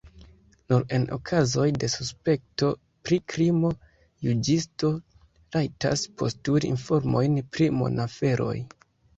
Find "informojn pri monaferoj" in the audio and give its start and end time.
6.75-8.55